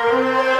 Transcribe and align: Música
Música 0.00 0.59